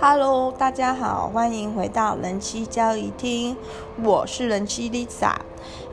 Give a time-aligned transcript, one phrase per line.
[0.00, 3.56] Hello，大家好，欢迎回到人妻交易厅，
[4.02, 5.34] 我是人妻 Lisa。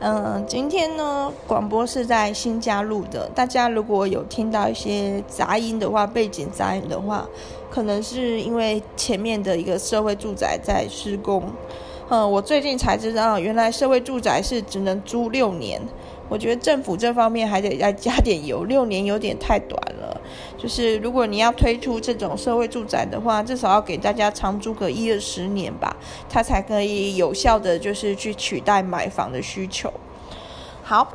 [0.00, 7.28] 嗯，今天呢，广播是在新加入的，大家如果有听到一些杂音的话，背景杂音的话，
[7.70, 11.44] 可能是因为前面的一个社会住宅在施工。
[12.08, 15.80] 嗯，我最近才知道，原来社会住宅是只能租六年。
[16.30, 20.18] 我觉得政府这方面还得再加点油，六年有点太短了。
[20.56, 25.96] 就是如果你要推出这种社会住宅的话，至少要给大家长租个一二十年吧，
[26.28, 29.92] 它才可以有效的就是去取代买房的需求。
[30.84, 31.14] 好，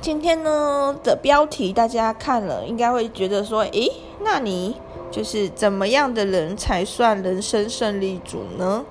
[0.00, 3.90] 今天呢的标题大家看了应该会觉得说，诶，
[4.22, 4.76] 那你
[5.10, 8.84] 就是怎么样的人才算人生胜利组呢？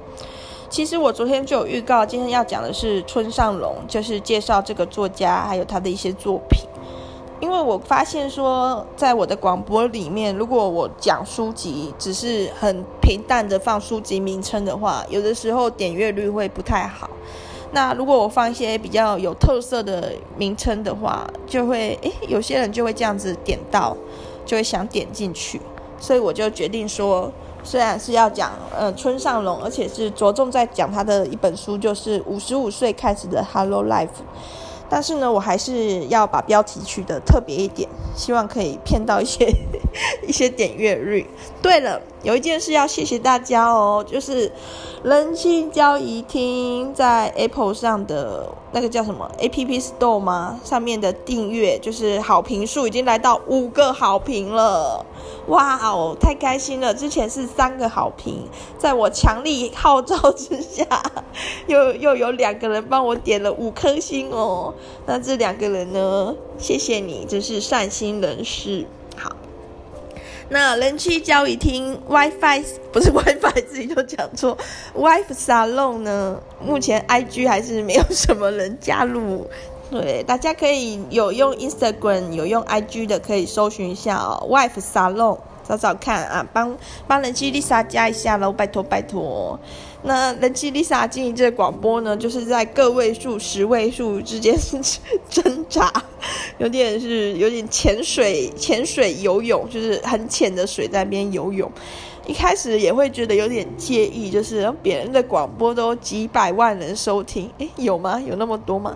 [0.70, 6.60] 其实我昨天就有预告，今天要讲的是村上隆，就是介绍这个作家还有他的一些作品。
[7.40, 17.10] 因为我发现说，在我的广播里面，如果我讲书籍只是很平淡的放书籍名称的话，有的时候点阅率会不太好。
[17.72, 23.98] 那如果我放一些比较有特色的名称的话，就会诶，有些人就会这样子点到，
[24.46, 25.60] 就会想点进去。
[26.00, 27.32] 所以我就决定说。
[27.64, 34.08] 虽然是要讲呃村上隆，而且是着重在讲他的一本书，就是五十五岁开始的 Hello Life，
[34.90, 39.54] 但是呢，我还是要把标题取得特别一点，希望可以骗到一些
[40.26, 41.30] 一些点阅率。
[41.62, 44.52] 对了，有一件事要谢谢大家哦，就是
[45.04, 48.50] 人气交易厅在 Apple 上的。
[48.72, 50.60] 那个叫什么 App Store 吗？
[50.64, 55.04] 上面的订阅就是好评数已经来到五个好评了，
[55.48, 56.94] 哇哦，太开心了！
[56.94, 58.48] 之前是三个好评，
[58.78, 60.86] 在我强力号召之下，
[61.66, 64.72] 又又有两个人帮我点了五颗星哦。
[65.08, 66.36] 那这两个人呢？
[66.60, 68.86] 谢谢你，真是善心人士。
[70.50, 74.58] 那人气交易厅 WiFi 不是 WiFi，自己都讲错。
[74.96, 79.48] Wife Salon 呢，目前 IG 还是没有什么人加入。
[79.92, 84.48] 对，大家可以有用 Instagram 有用 IG 的，可以搜寻一下哦。
[84.50, 85.38] Wife Salon
[85.68, 86.76] 找找看啊，帮
[87.08, 89.60] 帮人气 Lisa 加一下喽，拜托拜托。
[90.04, 94.58] 那人气 Lisa 经营这广播呢，就是在个位数、十位数之间
[95.30, 95.92] 挣扎，
[96.58, 101.70] 有点是有点潜水、潜水游泳，就是很浅的水在那边游泳。
[102.26, 108.22] 一开始也会觉得有点介意，就是别人的广播都几百万人收听， 诶，有吗？
[108.22, 108.96] 有那么多吗？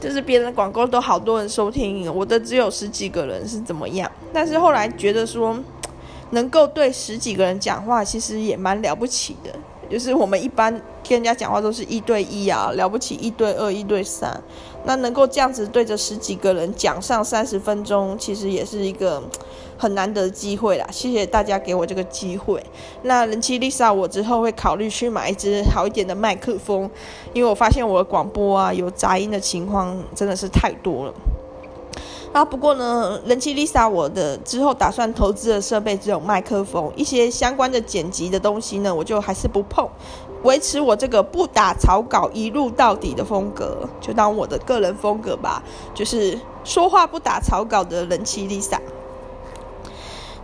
[0.00, 4.10] 就是别人的广播都好多人收听，我的只有十几个人，是怎么样？
[4.32, 5.56] 但是后来觉得说，
[6.30, 9.54] 能够对十几个人讲话，其实也蛮了不起的。
[9.90, 10.72] 就是我们一般
[11.08, 14.42] 跟人家讲话都是一对一啊，了不起一对二、一对三，
[14.84, 19.22] 那能够这样子对着十几个人讲上三十分钟，其实也是一个
[19.76, 20.86] 很难得的机会啦。
[20.90, 22.62] 谢谢大家给我这个机会。
[23.02, 26.90] 那人妻 Lisa，我之后会考虑去买一支好一点的麦克风，
[27.32, 31.14] 因为我发现我的广播啊有杂音的情况真的是太多了。
[32.44, 39.88] 不过呢，人气 Lisa，我的之后打算投资的设备只有麦克风，一些相关的剪辑的东西呢，我就还是不碰，
[40.44, 45.62] 维持我这个不打草稿一路到底的风格，就当我的个人风格吧，
[45.94, 48.78] 就是说话不打草稿的人气 Lisa。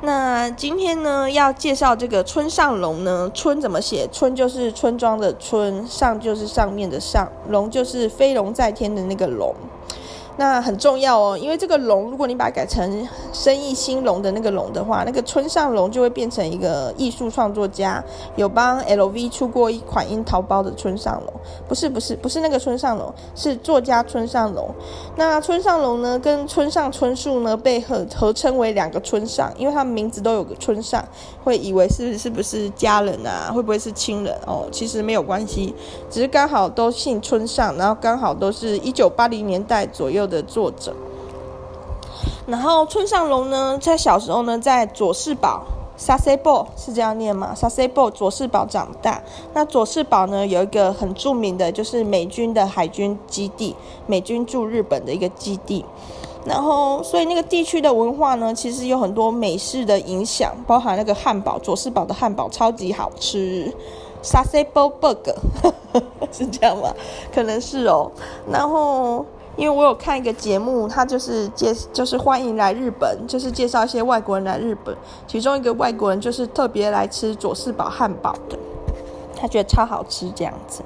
[0.00, 4.08] 那今天呢，要介绍这个村上龙呢，村怎么写？
[4.10, 9.54] 村就是村庄的村，上就是上面的上，龙就是飞龙在天的那个龙。
[10.36, 18.02] 那很重要哦，因为这个龙，如果你把它改成生意兴隆的那个龙的话，那个村上龙就会变成一个艺术创作家，
[18.36, 21.32] 有帮 LV 出过一款樱桃包的村上龙，
[21.68, 24.68] 不是不是不是那个村上龙，是作家村上龙。
[25.16, 31.04] 那村上龙呢，跟村上春树呢被合合称为两个村上，因为他们名字都有个村上，
[31.44, 34.66] 会以为是是不是家人啊，会不会是亲人哦？
[34.72, 35.72] 其实没有关系，
[36.10, 40.94] 只是刚好都姓村上，然后刚好都是一九八零年代左右的作者，
[42.46, 45.62] 然后村上龙呢，在小时候呢，在佐世保
[45.96, 47.54] 佐世保是这样念吗？
[47.54, 49.22] 佐世保佐世保长大。
[49.52, 53.76] 那佐世保呢，有一个很著名的，就是美军的海军基地，
[54.06, 55.84] 美军驻日本的一个基地。
[56.44, 63.72] 然后，所以那个地区的文化呢，其实有很多美式的影响，包含那个汉堡，佐世保的汉堡超级好吃，
[64.20, 65.36] 佐世保 burger
[66.32, 66.92] 是这样吗？
[67.32, 68.10] 可能是哦。
[68.50, 69.24] 然后。
[69.56, 74.96] 因为我有看一个节目，他就是介就是欢迎来日本，就是介绍一些外国人来日本。
[75.26, 78.58] 其中一个外国人就是特别来吃佐世保汉堡的，
[79.36, 80.82] 他觉得超好吃这样子。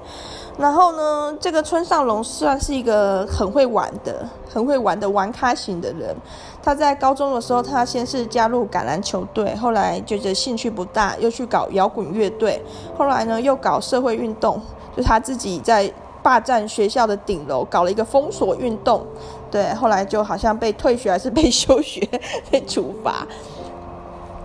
[0.58, 6.14] 然后呢，这个村上隆算是一个很会玩的、很会玩的玩咖型的人。
[6.60, 12.60] 他在高中的时候，他先是加入橄榄球队，后来觉得兴趣不大，又去搞摇滚乐队。
[12.96, 14.60] 后来呢，又搞社会运动，
[14.96, 15.90] 就他自己在
[16.28, 19.02] 霸占学校的顶楼，搞了一个封锁运动。
[19.50, 22.06] 对，后来就好像被退学还是被休学、
[22.52, 23.26] 被处罚。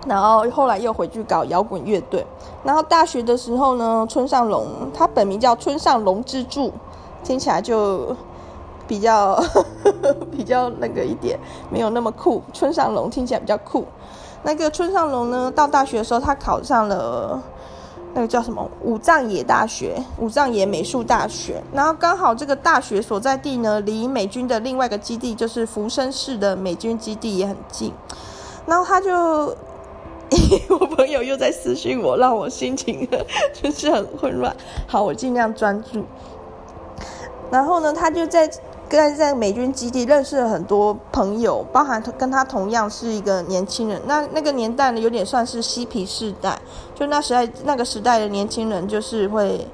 [0.06, 2.24] 然后后来又回去搞摇滚乐队。
[2.62, 6.72] 然后大学的时候呢，村上龙他本名叫村上龙之助，
[7.22, 8.16] 听起来就
[8.88, 9.38] 比较
[10.32, 11.38] 比较那个一点，
[11.68, 12.40] 没有那么酷。
[12.54, 13.84] 村上龙听起来比较酷。
[14.42, 17.42] 那个村上龙呢，到大学的时候，他考上了
[18.14, 21.62] 那个叫什么武藏野大学，武藏野美术大学。
[21.72, 27.92] 然后刚好这个大学所在地呢，离美军的另外一个基地，就是福生市的美军基地也很近。
[28.66, 29.54] 然后他就。
[30.68, 33.06] 我朋友又在私信我，让我心情
[33.52, 34.56] 就是很混乱。
[34.88, 36.02] 好，我尽量专注。
[37.50, 38.50] 然后呢，他就在
[38.88, 44.00] 跟在美军基地认识了很多朋友，包含跟他同样是一个年轻人。
[44.06, 46.58] 那那个年代呢，有点算是嬉皮士代，
[46.94, 49.66] 就那时代那个时代的年轻人就是会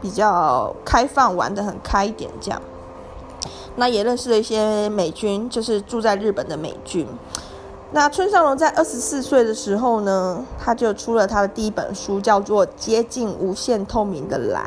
[0.00, 2.60] 比较开放，玩得很开一点这样。
[3.76, 7.06] 那也认识了一些美军，就是住在日本的美军。
[7.92, 14.62] 那村上隆在二十四岁的时候呢，他就出了他的第一本书，叫做《接近无限透明的蓝》。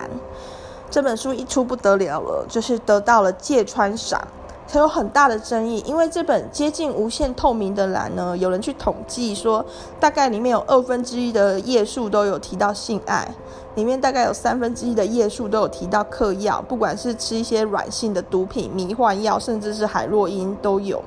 [0.94, 4.22] 这本书一出不得了了，就是得到了芥川赏，
[4.68, 9.66] 它有很大的争议，因为这本《接近无限透明的蓝》呢，有人去统计说，
[10.00, 13.28] 大概里面有二分之一的页数都有提到性爱，
[13.74, 21.04] 里面大概有三分之一的页数都有提到嗑药，不管是吃一些软性的毒品、迷幻药，甚至是海洛因都有。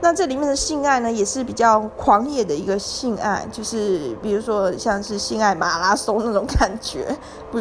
[0.00, 7.14] 那这里面的性爱呢，也是比较狂野的一个性爱，就是比如说像是性爱马拉松那种感觉，
[7.52, 7.58] 不，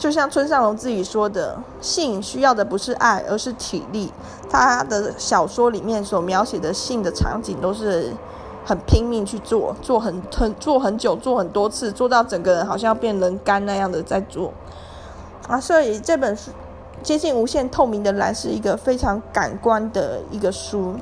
[0.00, 4.10] 就像村上隆自己说的，性需要的不是爱，而是体力。
[4.48, 8.10] 他的小说里面所描写的性的场景，都是
[8.64, 14.50] 很拼命去做，做很很做很久，做很多次，做到整个人好像要变人干那样的在做。
[15.46, 16.50] 啊，所以这本书
[17.02, 20.94] 接近无限透明的蓝是一个非常感官的一个书。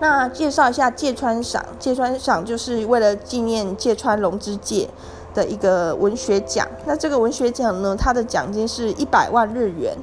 [0.00, 4.90] 那介绍一下芥川赏，芥川赏就是为了纪念芥川龙之介
[5.34, 6.66] 的一个文学奖。
[6.86, 9.96] 那这个文学奖呢，它的奖金是一百万日元，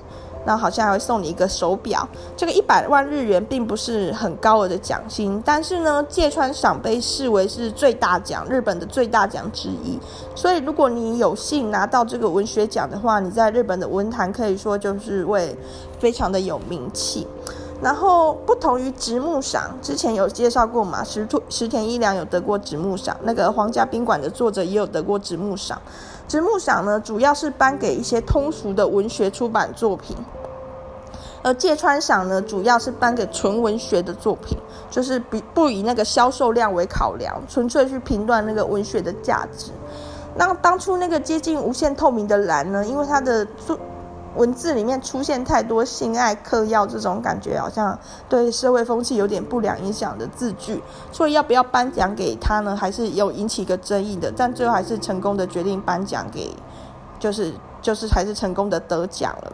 [0.45, 2.07] 那好像还会送你一个手表。
[2.38, 10.00] 这个一百万日元并不是很高额的奖金，但是呢，芥川赏被视为是最大奖，日本的最大奖之一。
[10.36, 15.57] 所以，如果你有幸拿到这个文学奖的话，你在日本的文坛可以说就是会
[16.00, 17.27] 非常的有名气。
[17.81, 21.04] 然后不同于直木赏，之前有介绍过嘛？
[21.04, 25.81] 石兔石田一良有得过直木赏，那个皇家宾馆的作者也有得过直木赏。
[26.27, 30.16] 直木赏呢，主要是颁给一些通俗的文学出版作品，
[31.44, 34.57] 而芥川赏呢，主要是颁给纯文学的作品，
[34.89, 39.72] 就是不不以那个销售量为考量，纯粹去评断那个文学的价值。
[40.38, 43.77] 那当初那个接近无限透明的蓝呢，因为它的作
[44.36, 47.98] 文字里面出现太多性爱、嗑药这种感觉，好像
[48.28, 52.76] 对社会风气有点不良影响的字句，所以要不要颁奖给他呢？
[52.76, 56.56] 还是有引起一个争议的，但最后还是成功的决定颁奖给，
[57.18, 59.52] 就是就是还是成功的得奖了。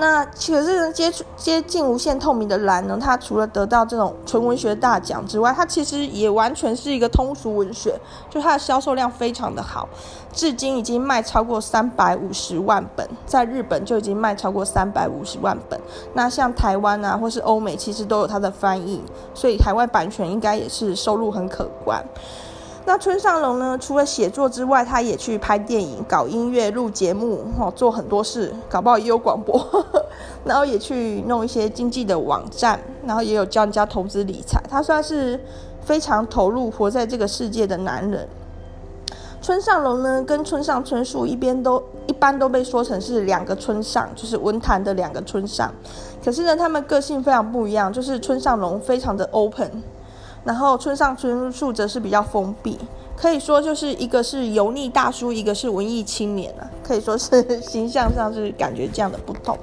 [0.00, 2.96] 那可是接触接近无限透明的蓝呢？
[3.00, 7.98] 它除了得到这种纯文学大奖之外，它其实也完全是一个通俗文学，
[8.30, 9.88] 就它的销售量非常的好，
[10.32, 15.80] 至今已经卖超过三百五十万本，在日本就已经卖超过三百五十万本。
[16.14, 19.02] 那像台湾啊，或是欧美，其实都有它的翻译，
[19.34, 22.04] 所以台湾版权应该也是收入很可观。
[22.88, 23.76] 那村上隆呢？
[23.78, 30.02] 除了写作之外，他也去拍电影、搞音乐、录节目，哦，做很多事，搞不好也有广播呵呵，
[30.42, 34.58] 然后也去弄一些经济的网站，然后也有教人家投资理财。
[34.70, 35.38] 他算是
[35.82, 38.26] 非常投入活在这个世界的男人。
[39.42, 45.70] 村上隆呢，跟村上春树一边都一般都被说成是两个村上，就是文坛的两个村上。
[46.24, 49.70] 可是呢，他们个性非常不一样，就是村上隆非常的 open。
[50.44, 52.78] 然后村上春树则是比较封闭，
[53.14, 59.58] 可以说就是一个是油腻大叔，一个是文艺青年啊，可以说是形象上是感觉这样的不同。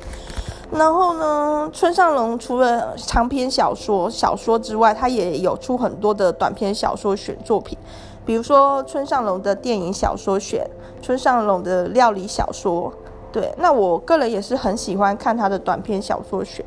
[0.71, 7.77] 然后呢，村上隆除了长篇小说小说之外，他也有出很多的短篇小说选作品，
[8.25, 10.67] 比如说村上隆的电影小说选，
[11.01, 12.93] 村上隆的料理小说。
[13.31, 16.63] 对，那我个人也是很喜欢看他的短篇小说选，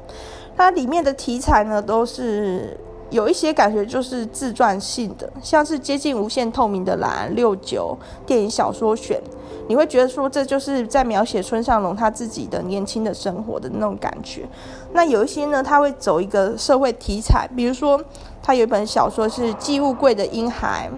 [0.56, 2.76] 它里面的题材呢都是。
[3.10, 7.96] 有一些感觉就是自传性的，像是接近无限透明的蓝六九
[8.26, 9.18] 电影小说选，
[9.66, 14.46] 你会觉得说这就是在描写村上隆他自己的年轻的生活的那种感觉。
[14.92, 17.98] 那有一些呢，他会走一个社会题材，比如说
[18.42, 20.90] 他有一本小说是《寄物柜的婴孩》，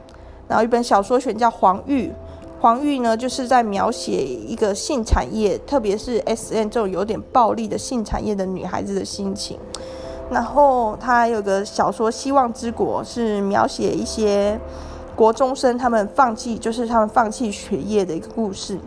[0.49, 2.09] 然后一本小说选叫《黄玉》，
[2.61, 9.57] 黄玉呢就是在描写一个性产业，特别是 S N 这种有点暴力的性产业的女孩子的心情。
[10.31, 14.59] 然后他还有个小说《希望之国》，是描写一些。
[15.17, 18.79] 国中生他们放弃，就是他们放弃学业的一个故事。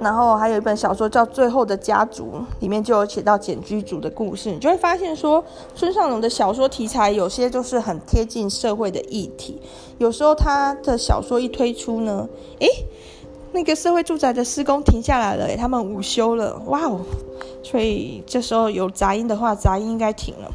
[0.00, 4.50] 然后还有一本小说叫《最后的家族》，里面就有写到简居族的故事。
[4.50, 9.60] 你就会发现说，村上隆的小说题材有些就是很贴近社会的议题。
[9.98, 12.26] 有时候他的小说一推出呢，
[12.60, 12.68] 诶，
[13.52, 17.00] 那个社会住宅的施工停下来了，他们午休了，哇哦！
[17.62, 20.50] 所以这时候有杂音的话，杂音应该停了，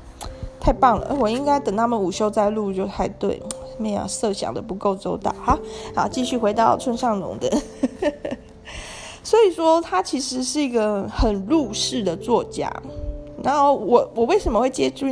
[0.59, 1.15] 太棒了！
[1.19, 3.41] 我应该等他们午休再录就太对。
[3.79, 5.55] 没有设想的不够周到，好
[5.93, 7.47] 好继续回到村上隆的，
[9.21, 12.73] 所以说他其实是一个很入世的作家。
[13.43, 15.05] 然后我我为什么会接触，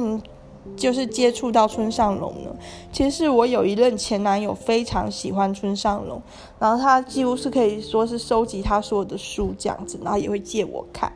[0.75, 2.49] 就是接触到村上隆呢？
[2.91, 6.21] 其实是我有一任前男友非常喜欢村上隆，
[6.59, 11.11] 然后他几乎是可以说是收集他所有的书这样子，然后也会借我看。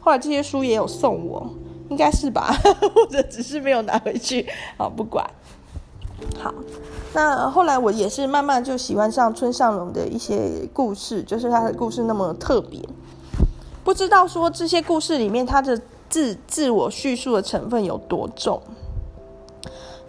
[0.00, 1.48] 后来这些书也有送我，
[1.88, 2.52] 应该是吧，
[2.94, 5.28] 或者只是没有拿回去，好不管。
[6.38, 6.52] 好，
[7.14, 12.80] 那后来我也是慢慢就喜欢上村上隆的一些故事，就是他的故事那么特别。
[13.82, 15.80] 不知道说这些故事里面他的
[16.10, 18.60] 自自我叙述的成分有多重，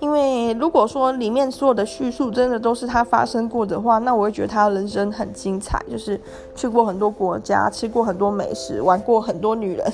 [0.01, 6.19] 因为如果说里面所有的叙述真的都是他发生过的话，那我会觉得他人生很精彩，就是
[6.55, 9.93] 去过很多国家，吃过很多美食，玩过很多女人。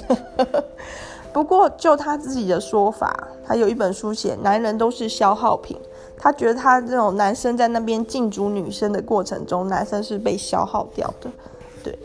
[1.34, 5.78] 不过就他自己的说法，他有一本书写，男人都是消耗品。
[6.18, 11.30] 他觉得他这种男生在那边禁足女生的过程中，男生是被消耗掉的。
[11.84, 12.00] 对，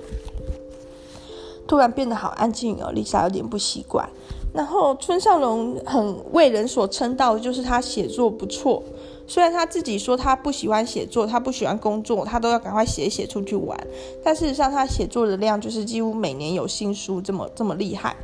[1.68, 4.06] 突然变得好安静哦，Lisa 有点不习惯。
[4.52, 8.82] 然后村上隆很为人所称道的就是他写作不错，
[9.26, 13.78] 虽然他自己说他不喜欢写作，他不喜欢工作，他都要赶快写写出去玩。
[14.22, 18.14] 但事实上，他写作的量就是几乎每年有新书这么这么厉害。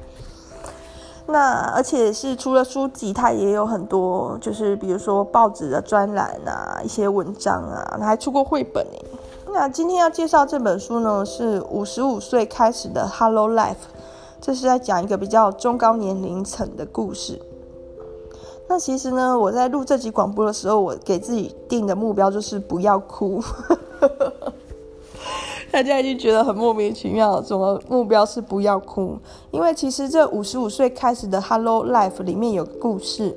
[1.30, 8.87] 那而且是除了书籍，他也有很多，就是比如说报纸的专栏啊，一些文章啊，还出过绘本。
[9.52, 13.75] 那今天要介绍这本书呢，是五十五岁开始的 Hello Life，
[14.40, 17.40] 这是在讲一个比较中高年龄层的故事。
[18.68, 23.42] 那其实呢，我在录这集广播的时候，我给自己定的目标就是不要哭。
[25.71, 29.18] 大家已经觉得很莫名其妙，什么目标是不要哭？
[29.50, 33.37] 因为其实这五十五岁开始的《Hello Life》里面有故事，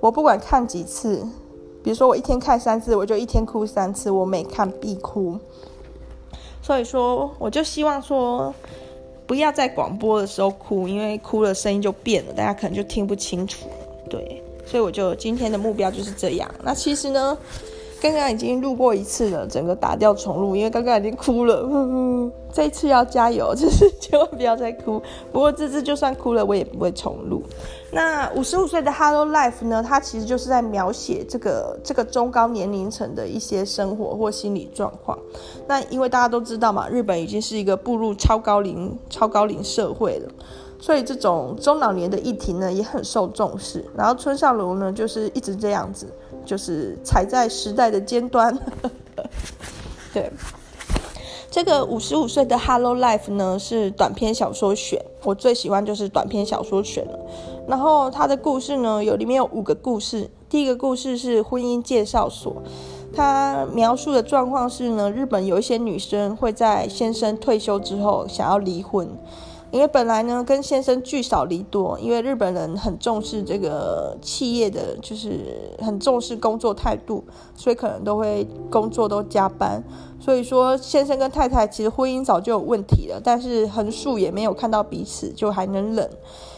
[0.00, 1.26] 我不管看几次，
[1.82, 5.38] 比如说我一天看三次，我就一天哭三次，我每看必哭。
[6.62, 8.54] 所以说，我就希望说，
[9.26, 13.66] 不要在广播的时候哭，因为哭了声音就变了，大家可能就听不清楚。
[14.08, 16.48] 对，所以我就今天的目标就是这样。
[16.62, 17.36] 那其实呢？
[18.00, 21.66] 刚刚已经录过一次了，整个打掉重录，因为刚刚已经哭了。
[21.66, 25.00] 呵呵，这一次要加油，就是千万不要再哭。
[25.32, 27.42] 不过这次就算哭了，我也不会重录。
[27.90, 29.82] 那五十五岁的 Hello Life 呢？
[29.82, 35.18] 它其实就是在描写这个这个中高年龄层的一些生活或心理状况。
[35.66, 40.30] 那因为大家都知道嘛，日本已经是一个步入超高龄超高龄社会了，
[40.78, 43.82] 所以这种中老年的议题呢也很受重视。
[43.96, 46.06] 然后村上隆呢就是一直这样子。
[46.46, 48.56] 就是踩在时代的尖端，
[50.14, 50.30] 对。
[51.50, 57.18] 这个五十五岁的 Hello Life 呢，是短篇小说选，我最喜欢就是短篇小说选了。
[57.66, 60.28] 然后他的故事呢，有里面有五个故事。
[60.50, 62.62] 第一个故事是婚姻介绍所，
[63.14, 69.08] 他描述的状况是呢，日本有一些女生会在先生退休之后想要离婚。
[69.76, 77.22] 因为本来呢，跟先生聚少离多，因为日本人很重视这个企业的，就是很重视工作态度，
[77.54, 79.84] 所以可能都会工作都加班。
[80.18, 86.08] 所以说，先生跟太太其实婚姻早就有问题了，但是横竖也没有看到彼此，就还能忍。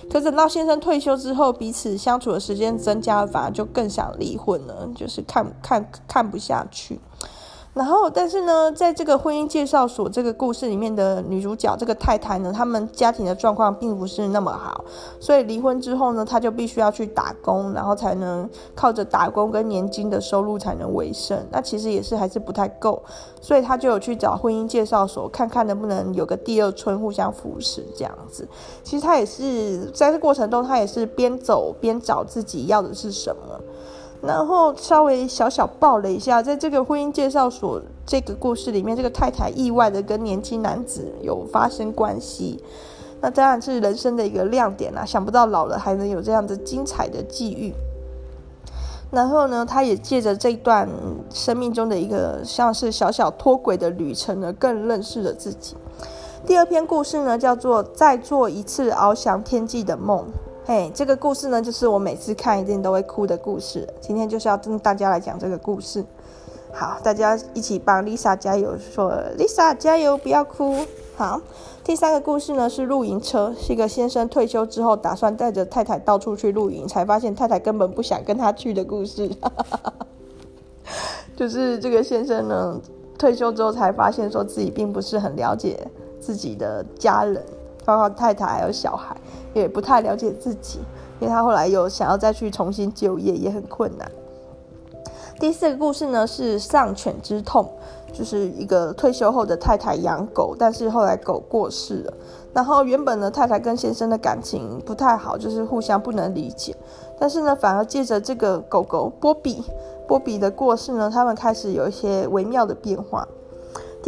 [0.09, 7.01] 可等到先生退休之后，彼此相处的时间增加，反而就更想离婚了，就是看看看不下去。
[7.79, 14.85] 然后，但是呢，在这个婚姻介绍所这个故事里面的女主角这个太太呢，他们家庭的状况并不是那么好，
[15.21, 21.41] 所以离婚之后呢，她就必须要去打工，然后才能靠着打工跟年金的收入才能维生。
[21.53, 23.01] 那其实也是还是不太够，
[23.41, 28.49] 所以她就有去找婚姻介绍所，看看能不能有个第二春，互相扶持这样子。
[28.83, 33.61] 其实她也是在这过程中，她也是边走边找自己要的是什么。
[34.21, 42.63] 然后稍微小小爆了一下，在这个婚姻介绍所这个故事里面，这个太太意外的跟年轻男子有发生关系，
[43.21, 45.05] 那当然是人生的一个亮点啦。
[45.05, 47.73] 想不到老了还能有这样的精彩的际遇。
[49.11, 50.89] 然后呢，他也借着这段
[51.31, 55.77] 生命中的一个像是小小脱轨的旅程呢，更认识了自己。
[56.45, 60.19] 第二篇故事呢，叫做《再做一次翱翔天际的梦》。
[60.69, 63.89] 嘿，这个故事呢，就是我每次看一定都会哭的故事。
[64.03, 66.05] 今天就是要跟大家来讲这个故事。
[66.75, 70.77] 好，大家一起帮 Lisa 加油，说 Lisa 加油，不要哭。
[71.17, 71.41] 好，
[71.83, 79.31] 第三个故事呢是露营车，是一个先生退休之后打算带着太太到处去露营，才发现太太根本不想跟他去的故事。
[81.35, 82.79] 就是这个先生呢
[83.17, 85.81] 退休之后才发现说自己并不是很了解
[86.21, 87.43] 自己的家人，
[87.89, 89.17] 包括太太还有小孩。
[89.55, 90.79] 也不太了解自己，
[91.19, 94.09] 因为他后来又想要再去重新就业，也很困难。
[95.41, 97.69] 第四个故事呢是丧犬之痛，
[98.13, 102.13] 就是一个退休后的太太养狗，但是后来狗过世了，
[102.53, 106.77] 然后原本呢太太跟先生的感情不太好，就是互相不能理解，
[107.19, 109.65] 但是呢反而借着这个狗狗波比，
[110.07, 113.27] 波比的过世呢，他们开始有一些微妙的变化。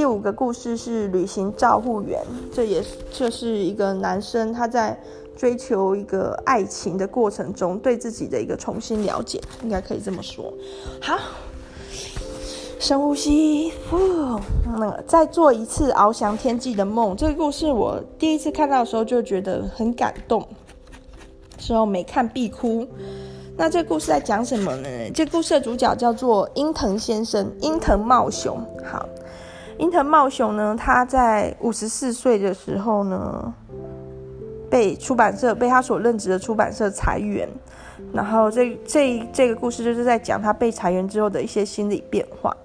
[0.01, 2.19] 第五个故事是旅行照护员，
[2.51, 4.99] 这也是这是一个男生他在。
[5.37, 10.53] 追求一个爱情的过程中，对自己的一个重新了解，应该可以这么说。
[11.01, 11.19] 好，
[12.79, 13.99] 深呼吸，呼，
[14.79, 17.15] 那再做一次翱翔天际的梦。
[17.15, 20.47] 这个故事我第一次看到的时候就觉得很感动，
[21.59, 22.87] 之后每看必哭。
[23.57, 24.89] 那这个故事在讲什么呢？
[25.15, 28.59] 这故事的主角叫做樱藤先生，樱藤茂雄。
[28.85, 29.07] 好，
[29.81, 33.53] 伊藤茂雄呢，他在五十四岁的时候呢。
[34.71, 37.49] 被出版社被他所任职的出版社裁员，
[38.13, 42.57] 然后这这这个故事就是在讲他被裁员之后的一些心理变化。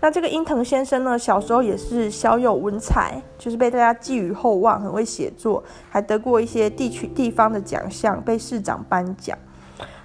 [0.00, 9.38] 那这个伊藤先生呢，小时候也是小有文采，就是被大家寄予厚望，很会写作，还得过一些地区地方的奖项，被市长颁奖。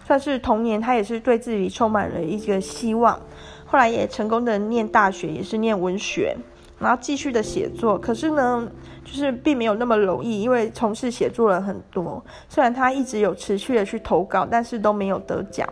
[0.05, 3.19] 算是童年，他也是对自己充满了一个希望。
[3.65, 6.37] 后来也成功的念大学，也是念文学，
[6.79, 7.97] 然后继续的写作。
[7.97, 8.69] 可是呢，
[9.03, 12.23] 就是并没有那么容易，因为从事写作人很多。
[12.49, 15.67] 虽然他一直有持续的去投稿，但是都没有得奖，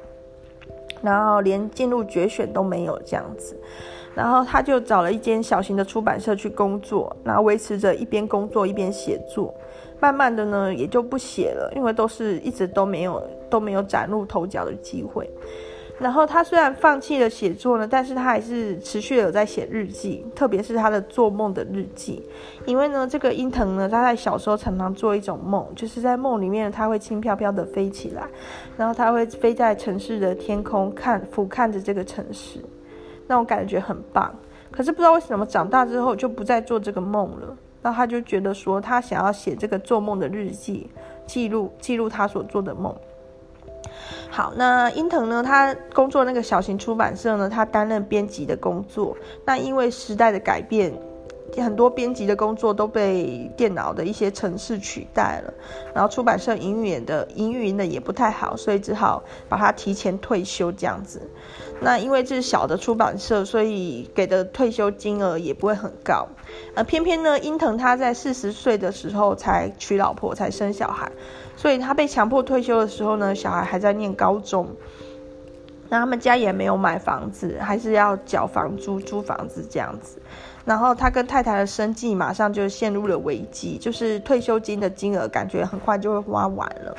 [1.02, 3.56] 然后连进入决选都没有这样子。
[4.16, 9.54] 然后他就找了一间小型的出版社去工作，然后维持着一边工作一边写作。
[10.00, 15.30] 慢慢的呢，也就不写了，因为都是一直都没有都没有崭露头角的机会。
[15.98, 22.22] 然后他虽然放弃了写作呢，但是他还是持续有在写日记，特别是他的做梦的日记。
[22.66, 28.28] 因为呢，这个樱藤呢，他在小时候常常做一种梦，就是在梦里面他会轻飘飘的飞起来，
[28.76, 32.60] 然后他会飞在城市的天空看俯瞰着这个城市，
[33.28, 34.36] 那种感觉很棒。
[34.72, 40.90] 可是不知道为什么长大之后就不再做这个梦了，然后他就觉得说他想要写这个做梦的日记，
[41.26, 42.94] 记录记录他所做的梦。
[44.30, 45.42] 好，那樱藤呢？
[45.44, 49.16] 他工作那个小型出版社呢，他担任编辑的工作。
[49.46, 50.94] 那因为时代的改变，
[51.58, 55.54] 很多编辑的工作都被电脑的一些程式取代了。
[55.94, 61.22] 然后出版社营运的营运的也不太好，所以只好把他提前退休这样子。
[61.80, 66.28] 那因为这是小的出版社，所以给的退休金额也不会很高。
[66.76, 71.10] 而偏偏呢，樱藤他在四十岁的时候才娶老婆，才生小孩。
[71.56, 74.68] 所以他被强迫退休的时候呢，小孩还在念高中，
[75.90, 80.22] 那他们家也没有买房子，还是要缴房租、租房子这样子。
[80.66, 86.96] 然后他跟太太的生计马上就陷入了危机，就是退休金的金额感觉很快就会花完了。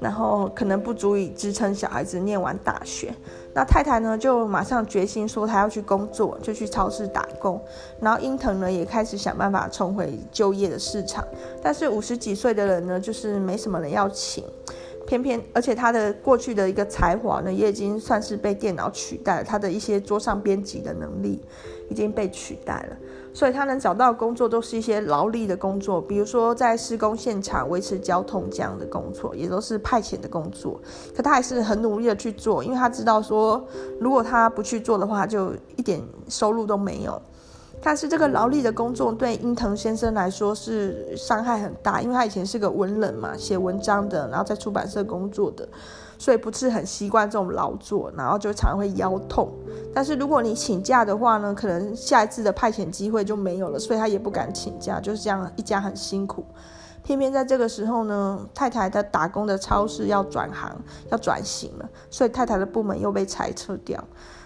[0.00, 3.14] 然后可能不足以支撑小孩子念完大学，
[3.54, 7.60] 那太太呢就马上决心说她要去工作，就去超市打工。
[8.00, 11.22] 然后英藤呢也开始想办法重回就业的市场，
[11.62, 14.42] 但是五十几岁的人呢就是没什么人要请，
[15.06, 21.42] 偏偏而且他的过去的一个才华呢也已经算是被电脑取代了，他的一些桌上编辑的能力
[21.90, 22.96] 已经被取代了。
[23.34, 30.78] 所以他能找到工作都是一些劳力的工作，比如说在施工现场维持交通这样的工作，也都是派遣的工作。
[31.16, 33.64] 可他还是很努力的去做，因为他知道说，
[33.98, 37.20] 如果他不去做的话，就一点收入都没有。
[37.84, 45.66] 但是这个劳力的工作对樱藤先生来说是伤害很大，因为他以前是个文人嘛，写文章的，然后在出版社工作的。
[46.22, 49.52] 所以不是很习惯这种劳作，然后就常会腰痛。
[49.92, 56.46] 但是如果你请假的话呢，可能下一次的派遣机会就没有了，所以他也不敢请假，就是这样一家很辛苦。
[57.02, 60.72] 偏偏在这个时候呢，太太的打工的超市要转行，
[61.10, 64.00] 要转型了，所以太太的部门又被裁撤掉。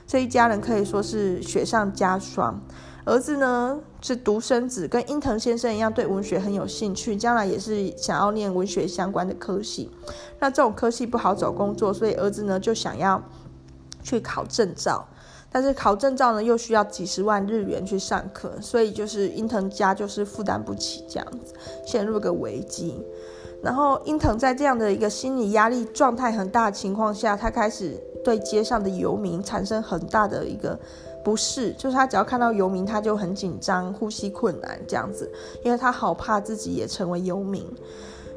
[0.06, 2.58] 这一家人可以说是雪上加霜。
[3.06, 9.88] 儿子呢是独生子，跟英藤先生一样，对文学很有兴趣，将来也是想要念文学相关的科系。
[10.40, 13.22] 那这种科系不好找工作，所以儿子呢就想要
[14.02, 15.06] 去考证照。
[15.52, 21.54] 但是考证照呢，又需要几十万日元去上课，所以就是英藤家就是负担不起这样子，
[21.86, 23.00] 陷入个危机。
[23.62, 30.78] 然后英藤在这样的一个心理压力状态很大的情况下，他开始对街上的游民产生很大的一个
[31.26, 35.28] 不是，就是他只要看到游民，他就很紧张，呼吸困难这样子，
[35.64, 37.66] 因为他好怕自己也成为游民。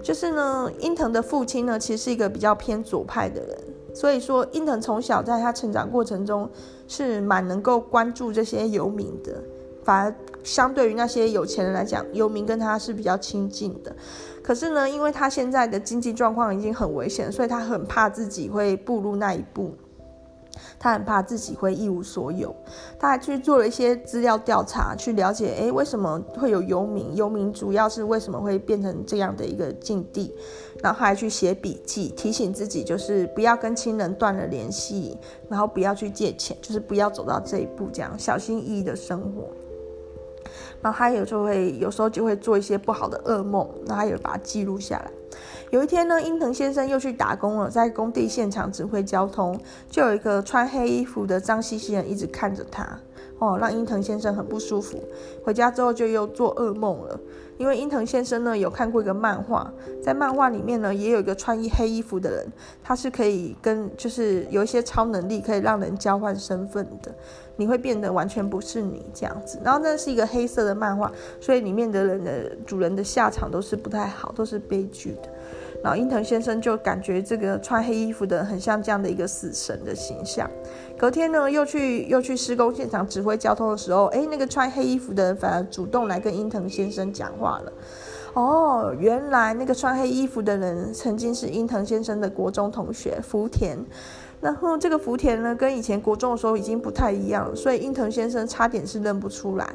[0.02, 3.58] 就是呢，英藤的父亲呢，其实是一个比较偏左派的人。
[3.94, 6.50] 所以说，英藤从小在他成长过程中
[6.88, 9.40] 是蛮能够关注这些游民的，
[9.84, 13.96] 反而相对于那些有钱人来讲，游民跟他是比较亲近的。
[14.42, 19.76] 可是呢，因为他现在的经济状况已经很危险，所以他很怕自己会步入那一步。
[20.78, 22.56] 他很怕自己会一无所有，
[22.98, 27.16] 他还去做了一些资料调查，去了解，诶，为什么会有游民？
[27.16, 30.34] 游民主要是为什么会变成这样的一个境地？
[30.82, 35.18] 然后还去写笔记，提醒自己，就是不要跟亲人断了联系，
[35.50, 39.50] 然后不要去借钱，就是不要走到这一步，这样小心翼翼的生活。
[40.82, 45.12] 然后他有时候会，有时候就会做一些不好的噩梦，然后他也把它记录下来。
[45.72, 53.00] 有一天呢，英藤先生又去打工了，在工地现场指挥交通，就有一个穿黑衣服的脏兮兮人一直看着他，
[53.38, 54.98] 哦，让英藤先生很不舒服。
[55.44, 57.20] 回家之后就又做噩梦了，
[57.58, 59.72] 因为英藤先生呢有看过一个漫画，
[60.04, 62.48] 在漫画里面呢也有一个穿一黑衣服的人，
[62.84, 67.14] 他是可以跟就是有一些超能力，可以让人交换身份的，
[67.56, 69.60] 你会变得完全不是你这样子。
[69.64, 75.30] 然后那是一个黑色的漫画，所以里面的人的主人的下场都是不太好，都是悲剧的。
[75.82, 80.50] 然后英藤先生就感觉这个穿黑衣服的很像这样的一个死神的形象。
[80.98, 87.72] 隔天呢，又去又去施工现场指挥交通的时候，哎，那个穿黑衣服的人反而主动来跟英藤先生讲话了。
[88.34, 93.78] 哦，原来那个穿黑衣服的人曾经是英藤先生的国中同学福田。
[94.42, 99.70] 然后这个福田呢，跟以前国中的时候已经不太一样了，所以英藤先生差点是认不出来。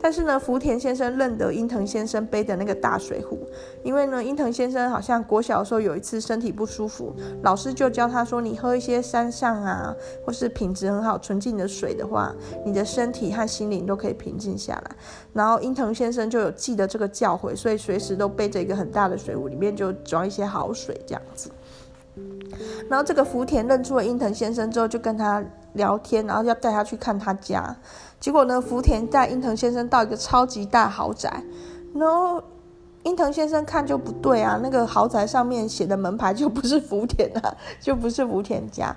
[0.00, 3.38] 但是呢，福田先生认得英藤先生背的那个大水壶，
[3.82, 14.96] 因为呢，英藤先生好像国小的时候有一次身体不舒服，老师就教他说，你喝一些山上啊，或是品质很好、纯净的水的话，你的身体和心灵都可以平静下来。
[15.32, 21.50] 然后英藤先生就有记得这个教诲，所以随时都背着一个很大的水壶，里面就装一些好水这样子。
[22.88, 25.42] 然后这个福田认出了英藤先生之后，就跟他
[25.74, 27.76] 聊天，然后要带他去看他家。
[28.18, 31.42] 结果呢，福田带英藤先生到一个超级大豪宅，
[31.94, 32.42] 然后
[33.04, 38.94] 英藤先生看就不对啊，那个豪宅上面写的门牌就不是福田啊， 就不是福田家。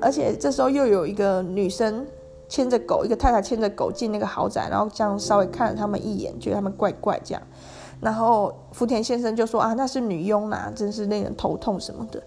[0.00, 2.06] 而且这时候又有一个女生
[2.48, 7.42] 牵着狗，一个太太牵着狗进那个豪宅，然后这样稍微看了他们一眼，觉得他们怪怪这样。
[8.00, 12.22] 然后福田先生就说啊，那是女佣呐，真是令人头痛什么的。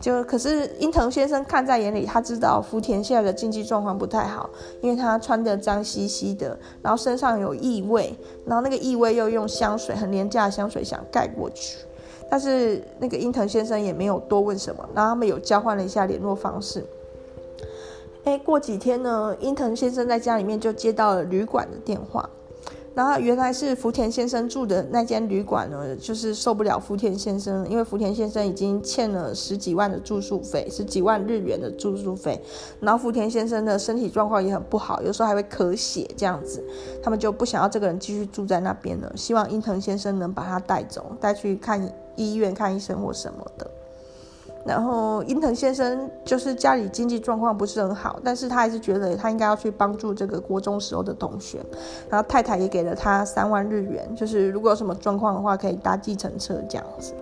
[0.00, 4.48] 就可是英藤先生看在眼里，他知道福田现在的经济状况不太好，
[4.80, 11.78] 因为他穿得脏兮兮的，然后身上有异味，然后那个异味又用香水很廉价的香水想盖过去。
[12.30, 16.84] 但是那个英藤先生也没有多问什么，然后他们有交换了一下联络方式。
[18.24, 22.28] 哎，过几天呢，英藤先生在家里面就接到了旅馆的电话。
[22.94, 32.40] 然后原来是福田先生住的那间旅馆呢，就是受不了福田先生，因为福田先生已经欠了十几万的住宿费，十几万日元的住宿费。
[32.80, 36.62] 然后福田先生的身体状况也很不好，有时候还会咳血这样子，
[37.02, 41.80] 他们就不想要这个人继续住在那边了，希望英藤先生能把他带走，带去看
[42.16, 43.70] 医院看医生或什么的。
[44.64, 51.64] 然后英藤先生就是家里经济状况不是很好，但是他还是觉得他应该要去帮助这个国中时候的同学。
[52.10, 57.14] 然后太太也给了他三万日元，就是如果有什么状况的话，可以搭计程车这样子。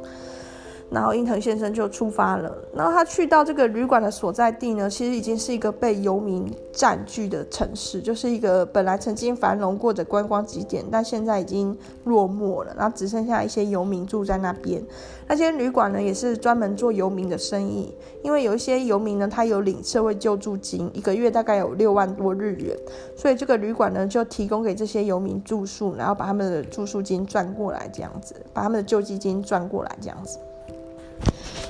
[0.91, 2.57] 然后伊藤先生就出发了。
[2.75, 12.75] 然后他去到这个旅馆的所在地呢，其实已经是一个被游民占据的城市，就是一个本来曾经繁荣过的观光景点，但现在已经落寞了。
[12.77, 14.83] 然后只剩下一些游民住在那边。
[15.29, 22.77] 那间旅馆呢，也是专门做游民的生意，因为有一些游民呢，他有领社会救助金，一个月大概有六万多日元，
[23.17, 30.39] 所以这个旅馆呢就提供给这些游民住宿，然后把他们的住宿金赚过来，这样子，把他们的救济金赚过来，这样子。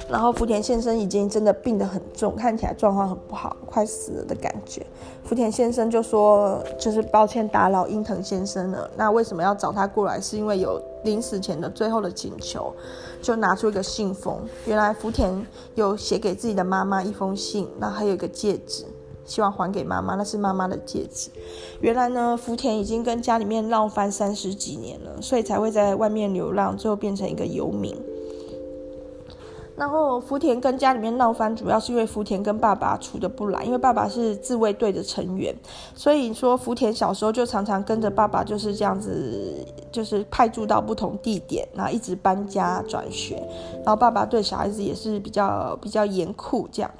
[0.08, 4.84] 然后福田先生已经真的病得很重，看起来状况很不好，快死了的感觉。
[5.24, 8.88] 福田先生就说：“就是抱歉打扰英藤先生了。
[8.96, 10.20] 那为什么要找他过来？
[10.20, 12.72] 是因为有临死前的最后的请求，
[13.20, 14.38] 就拿出一个信封。
[14.66, 18.84] 原来福田有写给自己的妈妈一封信，那还有一个戒指，
[19.24, 21.30] 希望还给妈妈，那是妈妈的戒指。
[21.80, 28.00] 原来呢，福田已经跟家里面闹翻三十几年了，所以才会在外面流浪，最后变成一个游民。
[29.76, 35.54] 然后福田跟家里面闹翻，主要是因为福田跟爸爸处的不来，因为爸爸是自卫队的成员，
[35.94, 43.36] 所以说福田小时候就常常跟着爸爸就是这样子，就是派驻到不同地点，然后一直搬家转学，
[43.84, 46.90] 然后爸爸对小孩子也是比较比较严酷这样。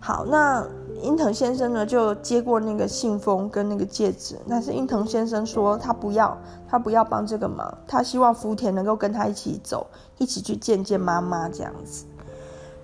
[0.00, 0.66] 好，那
[1.02, 6.36] 英藤先生呢就接过那个信封跟那个戒指，但是英藤先生说他不要，
[6.68, 9.86] 他不要帮这个忙，他希望福田能够跟他一起走，
[10.18, 12.04] 一起去见见妈妈这样子。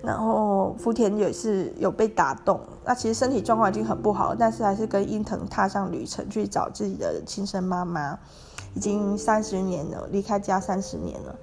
[0.01, 8.19] 然后福田也是有被打动，那其实身体状况已经很不好，但是还是跟英藤踏上旅程去找自己的亲生妈妈。
[8.75, 11.35] 已经三十年了，离开家三十年了，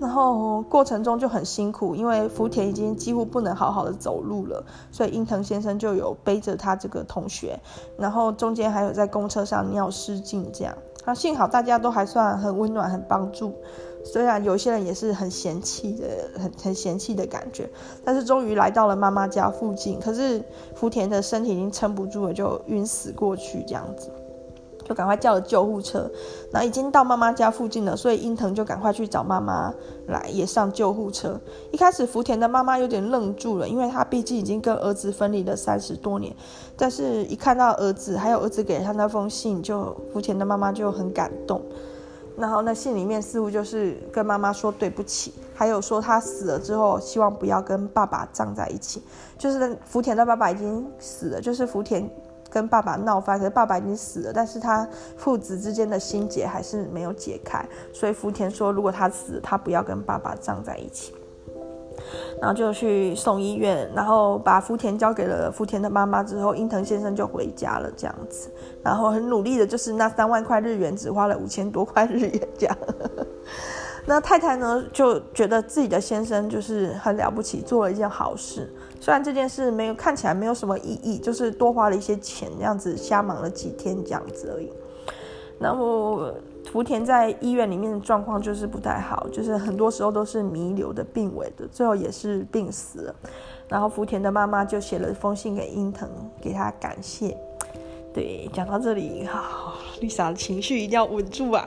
[0.00, 7.58] 然后过程中就很辛苦，因为福田已经几乎不能好好的走路了，所以英藤先生就有背着他这个同学，
[7.96, 13.52] 然后中间还有在公车上尿失禁这样，啊，幸好大家都还算很温暖，很帮助，
[14.04, 16.06] 虽然有些人也是很嫌弃的，
[16.40, 17.68] 很很嫌弃的感觉，
[18.04, 20.40] 但是终于来到了妈妈家附近，可是
[20.76, 24.10] 福田的身体已经撑不住了，就晕死过去这样子。
[24.88, 26.10] 就赶快叫了救护车，
[26.50, 29.72] 那已经到妈妈家附近了，所以英藤就赶快去找妈妈
[30.06, 31.38] 来，也上救护车。
[31.70, 36.34] 一开始福田的妈妈有点愣住了，因为她毕竟已经跟儿子分离了三十多年，
[36.74, 41.60] 但是一看到儿子，还有儿子给他那封信，就福田的妈妈就很感动。
[42.38, 49.02] 然后那信里面似乎就是跟妈妈说对不起，还有说他死了之后希望不要跟爸爸葬在一起，
[49.36, 52.08] 就是福田的爸爸已经死了，就是福田。
[52.50, 61.12] 跟爸爸闹翻，可是爸爸已经死了，但是他父子之间的心结还是没有解开，所以福田说，如果他死，他不要跟爸爸葬在一起，
[62.40, 68.48] 然后就去送医院，然后把福田交给了福田的妈妈之后，英藤先生就回家了，这样子，
[68.82, 72.76] 然后很努力的，就是那三万块日元只花了五千多块日元，这样。
[74.06, 78.72] 那太太呢，就觉得自己的先生就是很了不起，做了一件好事。
[79.08, 84.70] 虽然这件事没有看起来没有什么意义，就是多花了一些钱，这样子瞎忙了几天这样子而已。
[85.58, 86.30] 然后
[86.70, 93.14] 福田在医院里面的状况就是不太好，就是很多时候都是弥留的、病危的，最后也是病死了。
[93.66, 96.06] 然后福田的妈妈就写了一封信给英藤，
[96.38, 97.34] 给他感谢。
[98.12, 101.66] 对，讲到这里，好，Lisa 的情绪一定要稳住啊。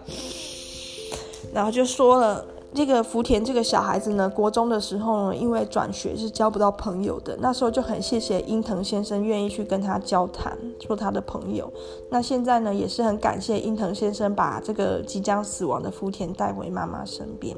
[1.52, 11.72] 然后就说了，这个福田这个小孩子呢，国中的时候呢，因为转学是交不到朋友的，那时候就很谢谢英藤先生愿意去跟他交谈，做他的朋友。
[12.10, 17.56] 那现在呢，也是很感谢英藤先生把这个即将死亡的福田带回妈妈身边。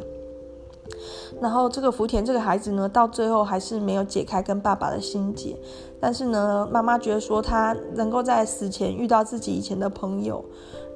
[1.39, 5.55] 然后这个福田这个孩子呢，到最后还是没有解开跟爸爸的心结，
[5.99, 10.43] 但是呢，妈妈觉得说他能够在死前遇到自己以前的朋友。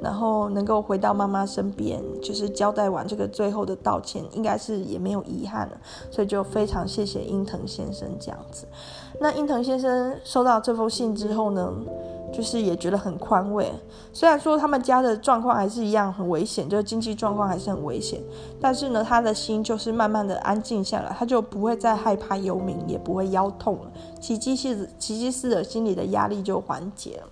[0.02, 5.78] 然后能够回到妈妈身边，就是交代完这个最后的道歉，应该是也没有遗憾了，
[6.12, 8.68] 所以就非常谢谢英藤先生这样子。
[9.20, 11.74] 那英藤先生收到这封信之后呢，
[12.32, 13.72] 就是也觉得很宽慰。
[14.14, 18.22] 虽然说他们家的状况还是一样很危险，就是经济状况还是很危险，
[18.62, 27.28] 但是呢，他的心就是慢慢的安静下来，他就不会再害怕游民，也不会腰痛了，奇迹似奇迹似的心理的压力就缓解了。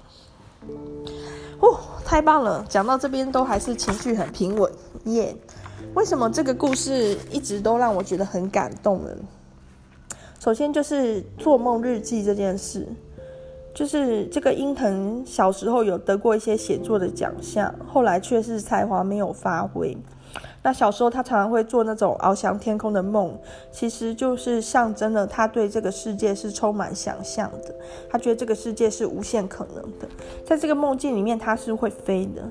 [1.60, 2.66] 哦，太棒了！
[2.70, 4.72] 讲到这边都还是情绪很平稳
[5.06, 5.36] 耶。
[5.94, 9.10] 为什么这个故事一直都让我觉得很感动呢？
[10.40, 12.88] 首先就是做梦日记这件事，
[13.74, 19.98] 就是这个英藤小时候有得过一些写作的奖项，后来却是才华没有发挥。
[20.66, 23.38] 那小时候他常常会做那种翱翔天空的梦，
[23.72, 27.76] 其实就是象征了他对这个世界是充满想象的。
[28.10, 30.08] 他觉得这个世界是无限可能的，
[30.44, 32.42] 在这个梦境里面他是会飞的，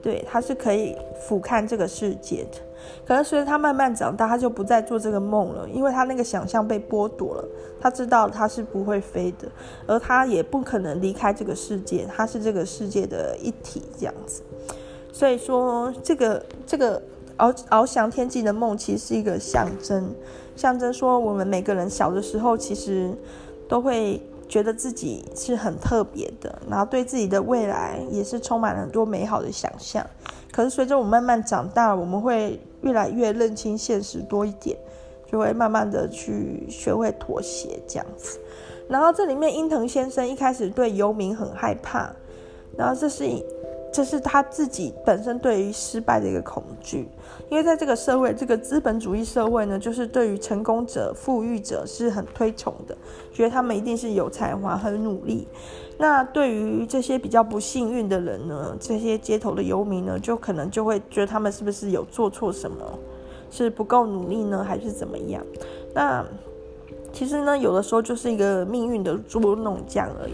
[0.00, 2.58] 对，他是可以俯瞰这个世界的。
[3.04, 7.44] 可能随着他慢慢长大，他就不再做这个梦了，因为他那个想象被剥夺了。
[7.80, 9.48] 他知道他是不会飞的，
[9.88, 14.40] 而他也不可能离开这个世界，他是这个世界的一体，这样子。
[15.12, 17.02] 所以说，这个这个。
[17.40, 20.14] 翱翱翔天际的梦其实是一个象征，
[20.54, 23.10] 象征说我们每个人小的时候其实
[23.66, 30.06] 都会觉得自己是很特别的，然后对自己的未来也是充满很多美好的想象。
[30.52, 34.76] 可是随着我慢慢长大，我们会越来越认清现实多一点，
[35.30, 38.38] 就会慢慢的去学会妥协这样子。
[38.88, 42.10] 然后这里面伊藤先生一开始对游民很害怕，
[42.76, 43.24] 然后这是。
[43.92, 47.08] 这是他自己本身对于失败的一个恐惧，
[47.48, 52.96] 因为在这个社会，这个资本主义社会呢，就是对于成功者、富裕者是很推崇的，
[53.32, 55.48] 觉得他们一定是有才华、很努力。
[55.98, 62.76] 那对于这些比较不幸运的人呢，这些街头的游民呢，就可能就会觉得他们是不是有做错什么，
[63.50, 65.44] 是不够努力呢，还是怎么样？
[65.92, 66.24] 那
[67.12, 70.32] 其实呢，有的时候就是一个命运的捉弄这样而已。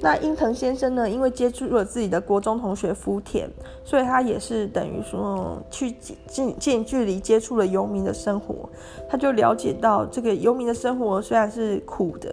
[0.00, 3.50] 那英藤先生呢，因为接触了自己的国中同学福田，
[3.84, 5.90] 所以他也是等于说去
[6.28, 8.68] 近近距离接触了游民的生活，
[9.08, 12.32] 他就了解到这个游民的生活虽然是苦的、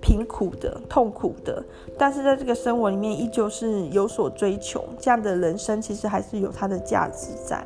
[0.00, 1.62] 贫苦的、痛苦的，
[1.96, 7.64] 但是在这个生活里面依旧是有所追求，这样的人生其实还是有它的价值在。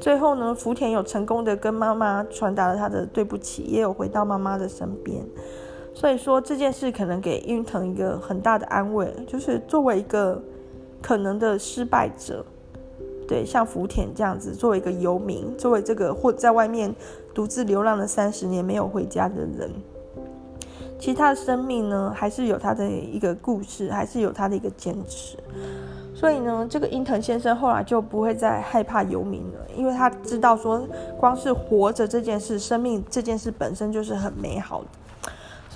[0.00, 5.24] 最后呢，福田有成功的跟妈妈传达了他的对不起，也有回到妈妈的身边。
[5.96, 10.38] 所以说这件事可能给英藤一个很大的安慰，就是作为一个
[11.00, 12.44] 可能的失败者，
[13.26, 16.94] 对，像福田这样子，作为一个游民，作为这个或在外面
[17.32, 19.70] 独自流浪了三十年没有回家的人，
[20.98, 25.38] 其实他的生命呢，还是有他的一个故事，还是有他的一个坚持。
[26.14, 30.86] 所以呢，这个英藤先生后来就不会再害怕游民了，因为他知道说，
[31.18, 34.88] 光是活着这件事，生命这件事本身就是很美好的。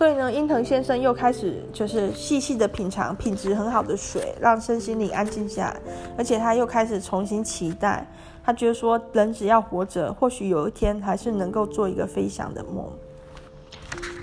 [0.01, 5.81] 所以呢，英藤先生又开始就是细细的品尝品质很好的水，让身心灵安静下来。
[6.17, 8.11] 而且他又开始重新期待，
[8.43, 12.91] 他觉得说，人只要活着，或许有一天还是能够做一个飞翔的梦。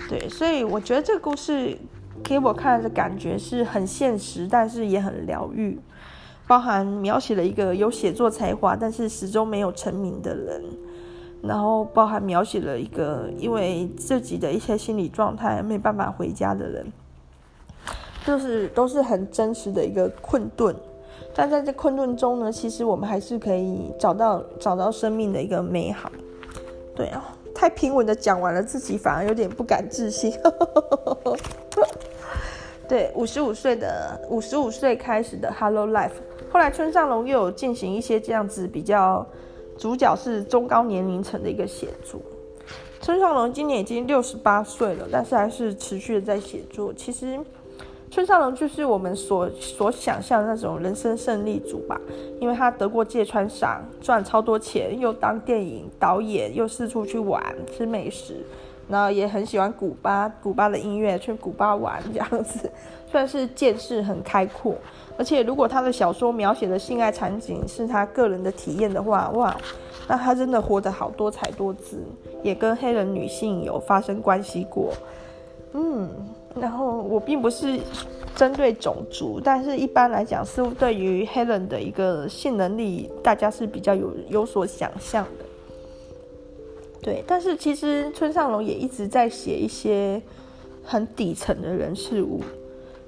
[0.08, 1.78] 对，所以我觉得这个故事
[2.24, 5.78] 给我看的感觉是很现实，但是也很疗愈，
[6.48, 10.60] 包含描写了一个有写作才华，但是始终没有成名的人。
[11.40, 16.92] 然后包含描写了一个因为自己的一些心理状态没办法回家的人，
[18.26, 20.74] 就是都是很真实的一个困顿。
[21.34, 26.10] 但在这困顿中呢，其实我们还是可以找到找到生命的一个美好。
[26.96, 27.24] 对啊，
[27.54, 30.34] 太平稳的讲完了，自己反而有点不敢置信。
[32.88, 36.14] 对，五十五岁的五十五岁开始的 Hello Life，
[36.50, 39.24] 后来村上隆又有进行一些这样子比较。
[39.78, 42.20] 主角是中高年龄层的一个写作。
[43.00, 46.92] 村上隆今年已经六十八岁了，但是还是持续的在写作。
[46.92, 47.38] 其实，
[48.10, 51.98] 村上隆就是我们所所想象那种人生胜利组吧，
[52.40, 58.44] 因为他得过芥川赏，赚超多钱，又当电影导演，又四处去玩吃美食，
[58.88, 62.70] 然后也很喜欢古巴，古巴的音乐，去古巴玩这样子，
[63.10, 64.74] 算是见识很开阔。
[65.18, 69.56] 而且，如果他的小说描写的性爱场景是他个人的体验的话，哇，
[70.06, 71.98] 那他真的活得好多彩多姿，
[72.42, 74.94] 也跟黑人女性有发生关系过。
[75.72, 76.08] 嗯，
[76.54, 77.80] 然后我并不是
[78.36, 85.44] 针对种族，但是一般来讲，似乎对于黑人的一个性能力，大家是比较有有所想象的。
[87.02, 90.22] 对，但是其实村上隆也一直在写一些
[90.84, 92.40] 很底层的人事物。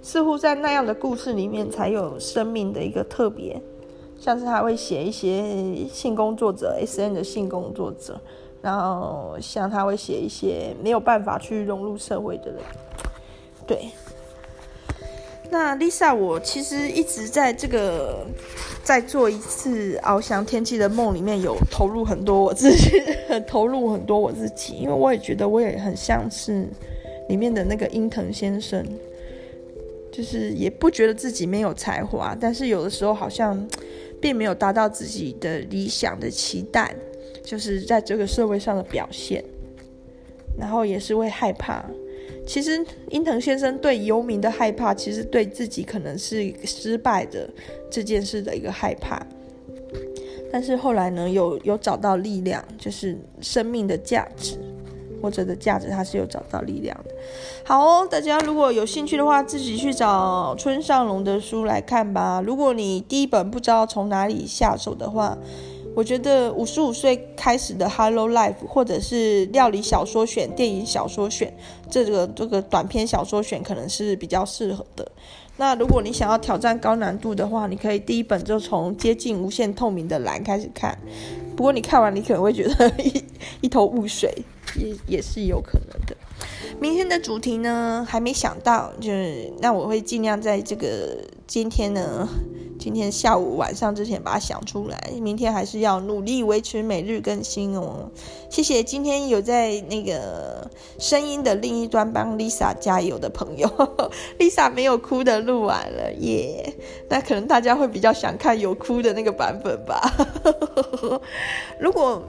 [0.02, 3.60] 似乎在那样的故事里面才有生命的一个特别，
[4.18, 8.20] 像是他会写一些性工作者，S N 的性工作者，
[8.62, 12.60] 然后像他会写一些没有办法去融入社会的人。
[13.66, 13.90] 对，
[15.50, 18.26] 那 Lisa，我其实一直在这个
[18.82, 23.00] 在做一次翱翔天际的梦里面有投入很多我自己，
[23.46, 26.66] 投入很多我自己，因为我也觉得我也很像是
[27.28, 28.82] 里面的那个英藤先生。
[30.12, 33.68] 就是也不觉得自己没有才华，但是有的时候好像
[34.20, 36.94] 并没有达到自己的理想的期待，
[37.42, 39.42] 就是在这个社会上的表现，
[40.58, 41.84] 然后也是会害怕。
[42.46, 47.48] 其实英藤先生对游民的害怕，其实对自己可能是失败的
[47.90, 49.24] 这件事的一个害怕。
[50.52, 54.58] 但是后来呢，有有找到力量，就是生命的价值。
[55.20, 57.10] 或者的价值，它是有找到力量的。
[57.64, 62.42] 好哦，大家如果有兴趣的话，自己去找村上龙的书来看吧。
[62.44, 65.36] 如果你第一本不知道从哪里下手的话，
[65.94, 71.52] 我觉得五十五岁开始的《Hello Life》或者是料理小说选、电影小说选，
[71.90, 75.10] 这个这个短篇小说选可能是比较适合的。
[75.56, 80.96] 那如果你想要挑战高难度的话，你可以第一本就从接近无限透明的蓝开始看。
[81.60, 83.22] 不过你看完，你可能会觉得一
[83.60, 84.34] 一头雾水。
[84.78, 86.16] 也也是有可能的。
[86.80, 92.26] 明天的主题呢，还没想到，就是那我会尽量在这个今天呢，
[92.80, 98.10] 今天下午晚上之前把它想出来，明天还是要努力维持每日更新哦。
[98.48, 100.66] 谢谢今天有在那个
[100.98, 103.68] 声音的另一端帮 Lisa 加油的朋友
[104.38, 106.74] ，Lisa 没有哭的录完了耶。
[107.10, 110.00] 那可能大家会比较想看有哭的那个版本吧。
[111.78, 112.22] 如果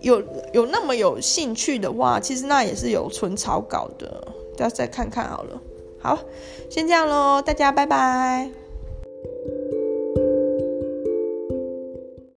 [0.00, 4.24] 有有那么有兴趣的话，其实那也是有存草稿的，
[4.56, 5.60] 大家再看看好了。
[6.00, 6.16] 好，
[6.70, 8.65] 先这样喽，大家拜拜。